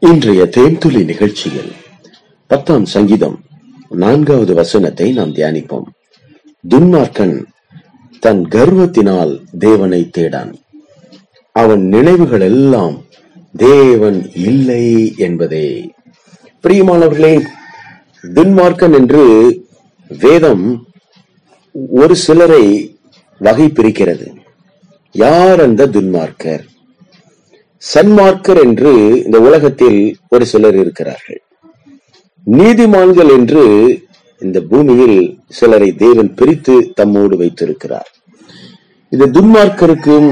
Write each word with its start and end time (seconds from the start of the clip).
இன்றைய 0.00 0.48
தேன்துளி 0.56 1.04
நிகழ்ச்சியில் 1.04 1.72
பத்தாம் 2.46 2.84
சங்கீதம் 2.84 3.42
நான்காவது 3.88 4.54
வசனத்தை 4.54 5.12
நாம் 5.12 5.34
தியானிப்போம். 5.34 5.86
துன்மார்க்கன் 6.68 7.44
தன் 8.20 8.42
கர்வத்தினால் 8.44 9.40
தேவனை 9.58 10.10
தேடான். 10.18 10.52
அவன் 11.52 11.82
நினைவுகள் 11.86 12.40
எல்லாம் 12.40 13.04
தேவன் 13.56 14.30
இல்லை 14.34 15.14
என்பதே. 15.16 15.90
பிரியமானவர்களே 16.62 17.46
துன்மார்க்கன் 18.22 18.92
என்று 18.92 19.24
வேதம் 20.08 20.86
ஒரு 21.90 22.16
சிலரை 22.16 22.64
வகை 23.38 23.66
பிரிக்கிறது 23.66 24.34
யார் 25.12 25.60
அந்த 25.60 25.86
துன்மார்க்கர்? 25.86 26.64
சன்மார்க்கர் 27.82 28.60
என்று 28.64 28.92
இந்த 29.24 29.40
உலகத்தில் 29.40 30.16
ஒரு 30.28 30.46
சிலர் 30.46 30.76
இருக்கிறார்கள். 30.76 31.40
நீதிமான்கள் 32.46 33.30
என்று 33.38 33.64
இந்த 34.40 34.60
பூமியில் 34.60 35.38
சிலரை 35.48 35.92
தேவன் 35.92 36.34
பிரித்து 36.34 36.92
தம்மோடு 37.00 37.36
வைத்திருக்கிறார். 37.36 38.10
இந்த 39.08 39.26
துன்மார்க்கருக்கும் 39.26 40.28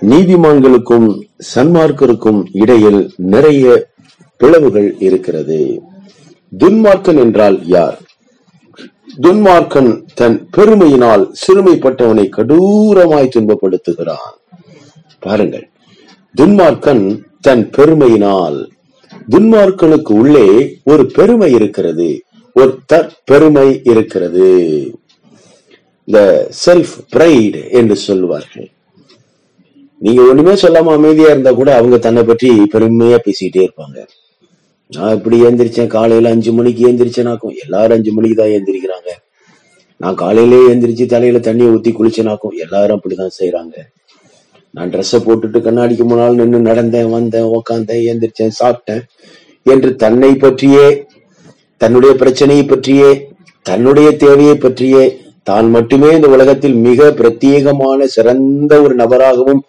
நீதிமான்களுக்கும் 0.00 1.08
சன்மார்க்கருக்கும் 1.54 2.40
இடையில் 2.52 3.10
நிறைய 3.16 3.86
பிளவுகள் 4.36 4.94
இருக்கிறது. 4.98 5.82
துன்மார்க்கன் 6.58 7.18
என்றால் 7.18 7.66
யார்? 7.66 7.98
துன்மார்க்கன் 9.22 10.04
தன் 10.14 10.48
பெருமையினால் 10.56 11.24
சிறுமைப்பட்டவனை 11.42 12.26
கடூரமாய் 12.36 13.34
துன்பப்படுத்துகிறான். 13.34 14.34
பாருங்கள் 15.18 15.66
துன்மார்க்கன் 16.40 17.04
தன் 17.40 17.64
பெருமையினால். 17.76 18.58
துன்மார்க்கனுக்கு 19.30 20.12
உள்ளே 20.20 20.46
ஒரு 20.84 21.06
பெருமை 21.16 21.52
இருக்கிறது. 21.52 22.08
ஒரு 22.56 22.78
தற்பெருமை 22.92 23.66
இருக்கிறது. 23.92 24.48
இந்த 26.08 26.20
செல்ஃப் 26.64 26.94
பிரைடு 27.12 27.60
என்று 27.70 27.96
சொல்லுவார்கள் 27.96 28.68
நீங்க 29.98 30.22
ஒண்ணுமே 30.30 30.52
சொல்லாம 30.52 30.92
அமைதியா 30.98 31.28
இருந்தா 31.30 31.52
கூட 31.52 31.70
அவங்க 31.76 31.98
தன்னை 31.98 32.22
பற்றி 32.22 32.48
பெருமையா 32.72 33.18
பேசிக்கிட்டே 33.26 33.62
இருப்பாங்க. 33.66 33.98
நான் 34.90 35.14
இப்படி 35.16 35.36
எந்திரிச்சேன் 35.42 35.94
காலையில 35.96 36.30
அஞ்சு 36.30 36.52
மணிக்கு 36.52 36.82
எந்திரிச்சேனாக்கும் 36.90 37.54
எல்லாரும் 37.64 37.96
அஞ்சு 37.96 38.12
மணிக்கு 38.12 38.36
தான் 38.40 38.54
எந்திரிக்கிறாங்க. 38.56 39.10
நான் 40.00 40.14
காலையிலே 40.14 40.60
எந்திரிச்சு 40.72 41.06
தலையில 41.06 41.38
தண்ணியை 41.38 41.70
ஊத்தி 41.74 41.92
குளிச்சேனாக்கும் 41.98 42.56
எல்லாரும் 42.64 43.00
அப்படிதான் 43.00 43.36
செய்யறாங்க 43.38 43.76
நான் 44.74 44.92
ட்ரெஸ்ஸை 44.92 45.18
போட்டுட்டு 45.20 45.58
கண்ணாடிக்கு 45.60 46.04
முன்னால் 46.04 46.34
நின்று 46.34 46.60
நடந்தேன் 46.60 47.10
வந்தேன் 47.10 47.50
உக்காந்தேன் 47.50 48.06
எந்திரிச்சேன் 48.12 48.58
சாப்பிட்டேன் 48.58 49.02
என்று 49.66 49.90
தன்னை 49.96 50.32
பற்றியே 50.36 50.86
தன்னுடைய 51.80 52.12
பிரச்சனையை 52.14 52.64
பற்றியே 52.64 53.10
தன்னுடைய 53.66 54.08
தேவையை 54.16 54.56
பற்றியே 54.56 55.04
தான் 55.46 55.66
மட்டுமே 55.70 56.08
இந்த 56.14 56.28
உலகத்தில் 56.28 56.76
மிக 56.78 57.08
பிரத்யேகமான 57.10 58.04
சிறந்த 58.06 58.74
ஒரு 58.82 58.94
நபராகவும் 58.94 59.62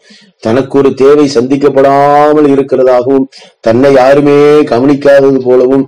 தனக்கு 0.44 0.76
ஒரு 0.78 0.90
தேவை 0.94 1.26
சந்திக்கப்படாமல் 1.28 2.48
இருக்கிறதாகவும் 2.48 3.28
தன்னை 3.60 3.92
யாருமே 3.94 4.38
கவனிக்காதது 4.64 5.40
போலவும் 5.44 5.86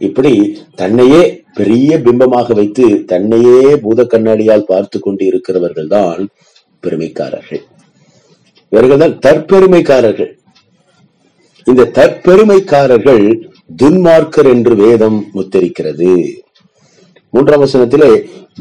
இப்படி 0.00 0.34
தன்னையே 0.74 1.22
பெரிய 1.56 1.98
பிம்பமாக 1.98 2.54
வைத்து 2.54 2.86
தன்னையே 3.06 3.60
பூத 3.76 4.04
கண்ணாடியால் 4.04 4.68
பார்த்து 4.68 4.98
கொண்டு 5.00 5.24
இருக்கிறவர்கள் 5.24 5.88
தான் 5.88 6.22
பெருமைக்காரர்கள். 6.82 7.62
இவர்கள் 8.72 9.02
தான் 9.02 9.16
தற்பெருமைக்காரர்கள். 9.26 10.30
இந்த 11.66 11.88
தற்பெருமைக்காரர்கள் 11.98 13.24
துன்மார்க்கர் 13.80 14.48
என்று 14.54 14.74
வேதம் 14.84 15.18
முத்தரிக்கிறது. 15.36 16.12
மூன்றாம் 17.34 17.62
வசனத்திலே 17.64 18.10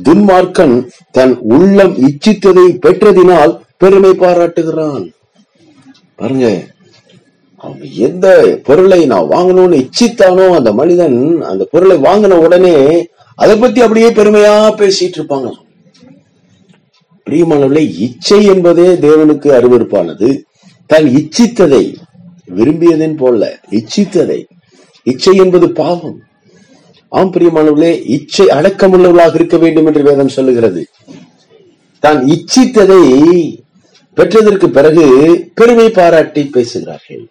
துன்மார்க்கன் 0.08 0.76
தன் 1.18 1.36
உள்ளம் 1.56 1.96
இச்சித்ததை 2.08 2.66
பெற்றதினால் 2.86 3.54
பெருமை 3.82 4.12
பாராட்டுகிறான். 4.24 5.06
பாருங்க 6.20 6.48
அவன் 7.64 7.80
எந்த 8.08 8.28
பொருளை 8.68 9.00
நான் 9.14 9.32
வாங்கணும்னு 9.36 9.78
இச்சித்தானோ 9.86 10.46
அந்த 10.58 10.70
மனிதன் 10.82 11.18
அந்த 11.52 11.64
பொருளை 11.74 11.98
வாங்கின 12.06 12.38
உடனே 12.46 12.76
அதை 13.44 13.56
பத்தி 13.58 13.80
அப்படியே 13.86 14.10
பெருமையா 14.20 14.54
பேசிட்டு 14.82 15.18
இருப்பாங்க. 15.20 15.50
பிரியமானவர்களே 17.30 17.82
இச்சை 18.06 18.38
என்பதே 18.46 18.86
தேவனுக்கு 19.06 19.50
அருவறுப்பானது 19.58 20.30
தான் 20.90 21.08
இச்சித்ததை 21.20 21.82
விரும்பியதன் 22.58 23.16
போல 23.18 23.50
இச்சித்ததை. 23.80 24.38
இச்சை 25.04 25.34
என்பது 25.36 25.68
பாவம். 25.72 26.16
ஆம் 27.12 27.34
பிரியமானவர்களே 27.34 27.92
இச்சை 28.16 28.46
அடக்கமுள்ளவர்களாக 28.58 29.36
இருக்க 29.36 29.58
வேண்டும் 29.58 29.86
என்று 29.86 30.04
வேதம் 30.04 30.36
சொல்லுகிறது. 30.38 30.82
தான் 32.04 32.20
இச்சித்ததை 32.36 33.04
பெற்றதற்கு 34.18 34.70
பிறகு 34.70 35.06
பெருமை 35.54 35.88
பாராட்டி 35.90 36.44
பேசுகிறார்கள். 36.56 37.24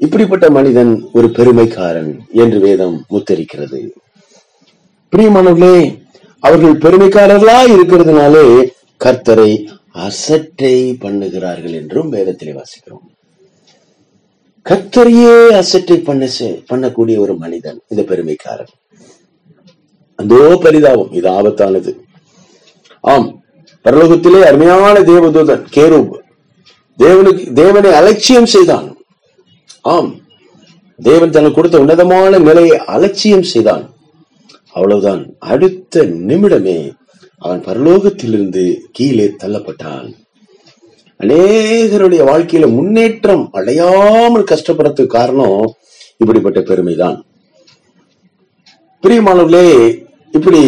இப்படிப்பட்ட 0.00 0.50
மனிதன் 0.50 0.92
ஒரு 1.12 1.30
பெருமைக்காரன் 1.38 2.12
என்று 2.42 2.60
வேதம் 2.60 2.96
முத்தரிக்கிறது 3.10 3.80
பிரியமானவர்களே 5.12 5.76
அவர்கள் 6.42 6.80
பெருமைக்காரர்களா 6.84 7.58
இருக்கிறதுனாலே 7.74 8.46
கர்த்தரை 9.04 9.52
அசட்டை 9.92 10.96
பண்ணுகிறார்கள் 11.00 11.72
என்றும் 11.72 12.12
வேதத்திலே 12.12 12.52
வாசிக்கிறோம். 12.58 13.04
கர்த்தரையே 14.68 15.48
அசட்டை 15.48 16.00
பண்ண 16.00 16.28
பண்ணக்கூடிய 16.72 17.18
ஒரு 17.18 17.36
மனிதன் 17.36 17.80
இந்த 17.88 18.02
பெருமைக்காரன். 18.02 18.72
அந்த 20.14 20.58
பரிதாபம் 20.62 21.12
இது 21.12 21.30
ஆபத்தானது. 21.30 21.92
ஆம் 23.00 23.42
பரலோகத்திலே 23.84 24.40
அருமையான 24.40 25.00
தேவதூதன் 25.00 25.64
கேரூப் 25.76 26.20
தேவனுக்கு 26.98 27.52
தேவனை 27.52 27.92
அலட்சியம் 27.92 28.46
செய்தான். 28.46 28.96
ஆம் 29.82 30.14
தேவன் 30.96 31.30
தனக்கு 31.30 31.54
கொடுத்த 31.54 31.78
உன்னதமான 31.78 32.38
நிலையை 32.38 32.78
அலட்சியம் 32.78 33.42
செய்தான். 33.42 33.90
அவ்வளவுதான் 34.72 35.34
அடுத்த 35.38 36.02
நிமிடமே 36.02 36.92
அவன் 37.44 37.62
பரலோகத்திலிருந்து 37.66 38.64
கீழே 38.96 39.26
தள்ளப்பட்டான். 39.42 40.08
அநேகருடைய 41.22 42.22
வாழ்க்கையில 42.30 42.66
முன்னேற்றம் 42.78 43.44
அடையாமல் 43.58 44.48
கஷ்டப்படுறதுக்கு 44.50 45.14
காரணம் 45.16 45.62
இப்படிப்பட்ட 46.16 46.60
பெருமைதான். 46.60 47.18
பிரியமானவர்களே 49.02 49.68
இப்படி 50.32 50.62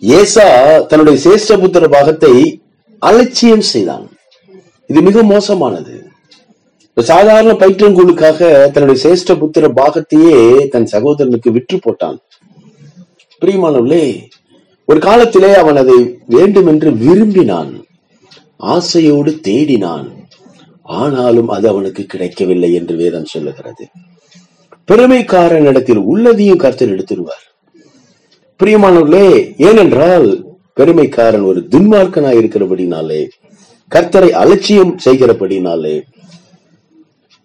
ஏசா 0.00 0.48
தன்னுடைய 0.90 1.16
சேஷ்டபுத்திர 1.26 1.84
பாகத்தை 1.90 2.34
அலட்சியம் 2.98 3.66
செய்தான். 3.72 4.04
இது 4.90 5.00
மிக 5.02 5.22
மோசமானது. 5.32 5.94
சாதாரண 7.10 7.52
பயிற்றங்குழுக்காக 7.52 8.38
தன்னுடைய 8.74 8.96
சேஷ்ட 9.04 9.32
புத்திர 9.40 9.64
பாகத்தையே 9.80 10.36
தன் 10.74 10.88
சகோதரனுக்கு 10.92 11.50
விற்று 11.56 11.78
போட்டான். 11.78 12.18
பிரியமானவர்களே 13.42 14.04
ஒரு 14.86 15.00
காலத்திலே 15.00 15.54
அவன் 15.54 15.76
அதை 15.76 16.18
வேண்டுமென்று 16.26 16.96
விரும்பினான். 16.96 17.84
ஆசையோடு 18.56 19.40
தேடினான். 19.48 20.08
ஆனாலும் 20.82 21.48
அது 21.48 21.68
அவனுக்கு 21.68 22.04
கிடைக்கவில்லை 22.04 22.74
என்று 22.74 22.96
வேதம் 22.96 23.24
சொல்லுகிறது. 23.24 23.88
பெருமைக்காரனிடத்தில் 24.92 25.96
உள்ளதையும் 25.96 26.56
கருத்தில் 26.56 26.92
எடுத்துருவார். 26.92 27.44
பிரியமானவர்களே 28.64 29.54
ஏனென்றால் 29.56 30.44
பெருமைக்காரன் 30.80 31.44
ஒரு 31.44 31.66
துன்மார்க்கனாய் 31.70 32.38
இருக்கிறபடினாலே 32.42 33.28
கர்த்தரை 33.94 34.30
அலட்சியம் 34.30 34.96
செய்கிறபடினாலே 35.04 36.02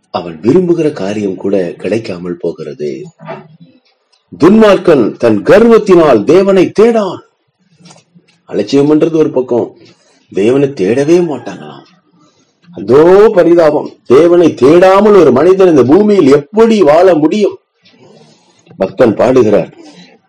அவன் 0.09 0.40
விரும்புகிற 0.40 0.91
காரியம் 0.91 1.35
கூட 1.35 1.74
கிடைக்காமல் 1.78 2.38
போகிறது. 2.38 3.01
துன்மார்க்கன் 4.44 5.18
தன் 5.18 5.44
கர்வத்தினால் 5.44 6.24
தேவனை 6.24 6.71
தேடான். 6.80 7.21
அலட்சியம் 8.51 8.89
பண்றது 8.89 9.18
ஒரு 9.24 9.31
பக்கம். 9.38 9.68
தேவனை 10.31 10.68
தேடவே 10.80 11.18
மாட்டாங்களாம். 11.30 11.86
அதோ 12.77 13.03
பரிதாபம். 13.38 13.89
தேவனை 14.13 14.48
தேடாமல் 14.62 15.18
ஒரு 15.21 15.31
மனிதன் 15.38 15.71
இந்த 15.74 15.83
பூமியில் 15.92 16.30
எப்படி 16.39 16.77
வாழ 16.89 17.07
முடியும்? 17.24 17.56
பக்தன் 18.77 19.15
பாடுகிறார் 19.19 19.71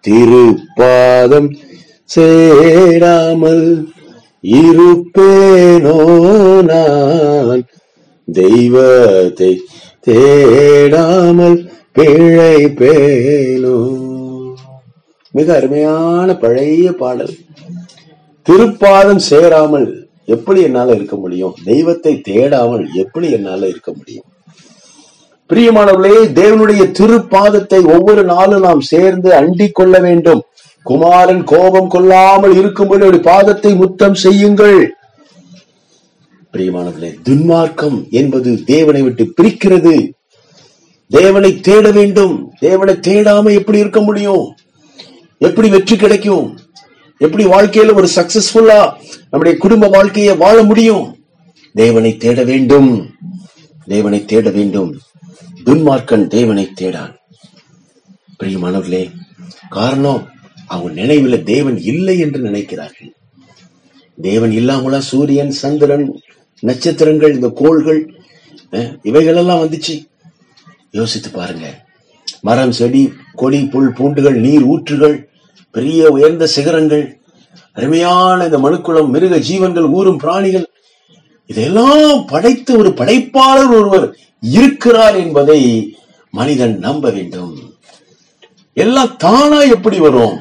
திருப்பாதம் 0.06 1.50
சேராமல் 2.14 3.66
இருப்பேனோ 4.60 5.98
நான்? 6.70 7.62
தெய்வத்தை 8.28 9.52
தேடாமல் 10.06 11.58
பிழைப்பேனோ? 11.96 13.76
மிக 15.34 15.48
அருமையான 15.58 16.28
பழைய 16.42 16.92
பாடல். 17.02 17.34
திருப்பாதம் 18.50 19.22
சேராமல் 19.30 20.08
எப்படி 20.24 20.62
என்னால 20.62 20.94
இருக்க 20.94 21.16
முடியும்? 21.16 21.54
தெய்வத்தை 21.64 22.22
தேடாமல் 22.28 22.86
எப்படி 22.94 23.30
என்னால 23.30 23.68
இருக்க 23.68 23.92
முடியும்? 23.96 24.24
பிரியமானவர்களே 25.50 26.20
தேவனுடைய 26.40 26.82
திருப்பாதத்தை 26.98 27.92
ஒவ்வொரு 27.92 28.24
நாளும் 28.24 28.60
நாம் 28.60 28.80
சேர்ந்து 28.80 29.34
அண்டிக் 29.34 29.74
கொள்ள 29.74 29.98
வேண்டும். 29.98 30.42
குமாரன் 30.82 31.44
கோபம் 31.44 31.88
கொள்ளாமல் 31.88 32.54
இருக்கும்போது 32.56 33.10
பாதத்தை 33.10 33.76
முத்தம் 33.76 34.14
செய்யுங்கள். 34.14 34.94
பிரியமானவர்களே 36.52 37.14
துன்மார்க்கம் 37.28 38.10
என்பது 38.10 38.64
தேவனை 38.64 39.02
விட்டு 39.02 39.32
பிரிக்கிறது. 39.42 40.10
தேவனை 41.08 41.60
தேட 41.60 41.90
வேண்டும். 41.90 42.52
தேவனை 42.60 42.94
தேடாம 42.94 43.52
எப்படி 43.52 43.78
இருக்க 43.78 44.00
முடியும்? 44.00 44.54
எப்படி 45.38 45.68
வெற்றி 45.68 45.96
கிடைக்கும்? 45.96 46.58
எப்படி 47.22 47.44
வாழ்க்கையில 47.44 47.94
ஒரு 47.94 48.08
சக்சஸ்ஃபுல்லா 48.16 48.92
நம்முடைய 49.30 49.58
குடும்ப 49.58 49.88
வாழ்க்கையை 49.88 50.36
வாழ 50.36 50.62
முடியும்? 50.62 51.24
தேவனை 51.72 52.16
தேட 52.16 52.44
வேண்டும். 52.44 53.14
தேவனை 53.86 54.24
தேட 54.24 54.50
வேண்டும். 54.50 54.98
துன்மார்க்கன் 55.64 56.26
தேவனை 56.26 56.72
தேடான். 56.80 57.14
பிரியமானவர்களே 58.42 59.10
காரணம் 59.68 60.28
அவங்க 60.66 61.02
நினைவுல 61.02 61.42
தேவன் 61.42 61.78
இல்லை 61.78 62.18
என்று 62.18 62.40
நினைக்கிறார்கள். 62.40 63.10
தேவன் 64.22 64.50
இல்லாமலா 64.50 65.00
சூரியன் 65.00 65.50
சந்திரன் 65.50 66.20
நட்சத்திரங்கள் 66.60 67.34
இந்த 67.34 67.50
கோள்கள் 67.54 68.14
இவைகள் 68.70 68.98
இவைகளெல்லாம் 69.02 69.62
வந்துச்சு. 69.62 70.06
யோசித்து 70.90 71.30
பாருங்க. 71.30 71.84
மரம் 72.40 72.72
செடி 72.72 73.12
கொடி 73.32 73.66
புல் 73.66 73.92
பூண்டுகள் 73.92 74.40
நீர் 74.40 74.66
ஊற்றுகள் 74.66 75.30
பெரிய 75.72 76.10
உயர்ந்த 76.10 76.46
சிகரங்கள் 76.46 77.20
அருமையான 77.72 78.44
இந்த 78.44 78.58
மனுக்குளம் 78.58 79.08
மிருக 79.08 79.38
ஜீவன்கள் 79.38 79.82
ஊரும் 79.82 80.16
பிராணிகள் 80.16 80.66
இதெல்லாம் 81.46 82.24
படைத்த 82.26 82.76
ஒரு 82.76 82.90
படைப்பாளர் 82.90 83.70
ஒருவர் 83.70 84.16
இருக்கிறார் 84.40 85.16
என்பதை 85.16 85.60
மனிதன் 86.30 86.78
நம்ப 86.78 87.10
வேண்டும். 87.10 87.56
எல்லாம் 88.74 89.16
தானா 89.16 89.60
எப்படி 89.60 89.98
வரும்? 89.98 90.38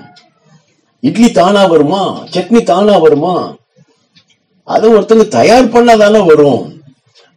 இட்லி 0.99 1.31
தானா 1.31 1.65
வருமா? 1.65 2.23
சட்னி 2.23 2.63
தானா 2.63 2.97
வருமா? 2.97 3.55
அதை 4.63 4.93
ஒருத்தங்க 4.93 5.27
தயார் 5.27 5.69
பண்ணாதானே 5.69 6.25
வரும். 6.25 6.81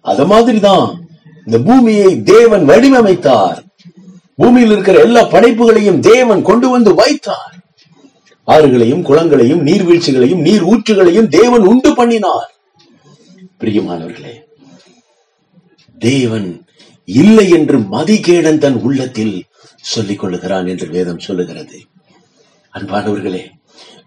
அத 0.00 0.24
மாதிரிதான் 0.24 1.06
இந்த 1.46 1.58
பூமியை 1.58 2.22
தேவன் 2.22 2.68
வடிவமைத்தார். 2.68 3.58
பூமியில் 4.36 4.70
இருக்கிற 4.70 4.98
எல்லா 5.00 5.22
படைப்புகளையும் 5.22 6.00
தேவன் 6.00 6.42
கொண்டு 6.42 6.68
வந்து 6.68 6.94
வைத்தார். 6.94 7.53
ஆறுகளையும் 8.46 9.04
குளங்களையும் 9.04 9.62
நீர்வீழ்ச்சிகளையும் 9.68 10.40
நீர் 10.40 10.64
ஊற்றுகளையும் 10.64 11.28
தேவன் 11.28 11.60
உண்டு 11.60 11.94
பண்ணினார். 11.94 12.50
பிரியமானவர்களே 13.60 14.34
தேவன் 15.98 16.66
இல்லை 17.04 17.48
என்று 17.48 17.78
மதிகேடன் 17.78 18.58
தன் 18.58 18.80
உள்ளத்தில் 18.82 19.44
சொல்லிக் 19.80 20.24
கொள்ளுகிறான் 20.24 20.68
என்று 20.68 20.88
வேதம் 20.88 21.18
சொல்லுகிறது. 21.18 21.78
அன்பானவர்களே 22.74 23.44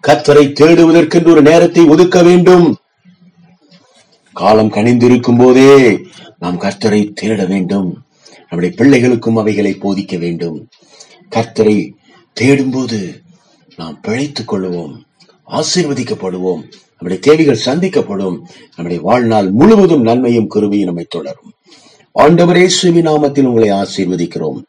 கத்தரை 0.07 0.45
தேடுவதற்கென்று 0.59 1.29
ஒரு 1.29 1.41
நேரத்தை 1.41 1.83
ஒதுக்க 1.83 2.23
வேண்டும். 2.23 2.77
காலம் 4.33 4.71
கணிந்திருக்கும் 4.71 5.37
போதே 5.37 5.99
நாம் 6.39 6.61
கர்த்தரை 6.61 7.11
தேட 7.13 7.45
வேண்டும். 7.45 8.05
நம்முடைய 8.49 8.75
பிள்ளைகளுக்கும் 8.77 9.37
அவைகளை 9.37 9.73
போதிக்க 9.73 10.17
வேண்டும். 10.17 10.69
கர்த்தரை 11.35 11.91
தேடும்போது 12.41 13.25
நாம் 13.77 13.99
பிழைத்துக் 14.01 14.53
கொள்வோம் 14.53 15.01
ஆசீர்வதிக்கப்படுவோம் 15.47 16.71
நம்முடைய 16.99 17.19
தேவைகள் 17.19 17.59
சந்திக்கப்படும் 17.65 18.39
நம்முடைய 18.75 19.01
வாழ்நாள் 19.01 19.51
முழுவதும் 19.51 20.01
நன்மையும் 20.01 20.47
கருவியும் 20.47 20.85
நம்மை 20.85 21.05
தொடரும். 21.09 21.51
ஆண்டவரே 22.19 22.65
சுவி 22.65 23.01
நாமத்தில் 23.01 23.43
உங்களை 23.43 23.71
ஆசீர்வதிக்கிறோம். 23.71 24.63